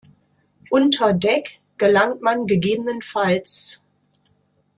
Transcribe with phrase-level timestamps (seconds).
[0.71, 3.15] Unter Deck gelangt man ggf.